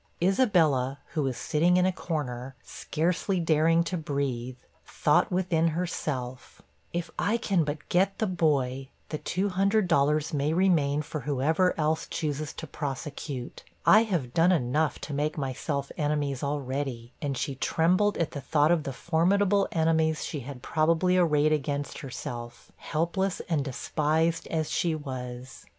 [0.19, 6.59] Isabella, who was sitting in a corner, scarcely daring to breathe, thought within herself,
[6.91, 12.51] 'If I can but get the boy, the $200 may remain for whoever else chooses
[12.53, 18.31] to prosecute I have done enough to make myself enemies already' and she trembled at
[18.31, 24.47] the thought of the formidable enemies she had probably arrayed against herself helpless and despised
[24.47, 25.67] as she was.